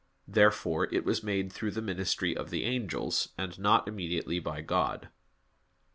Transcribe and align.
Therefore 0.27 0.91
it 0.91 1.05
was 1.05 1.21
made 1.21 1.53
through 1.53 1.69
the 1.69 1.79
ministry 1.83 2.35
of 2.35 2.49
the 2.49 2.63
angels, 2.63 3.29
and 3.37 3.59
not 3.59 3.87
immediately 3.87 4.39
by 4.39 4.61
God. 4.61 5.09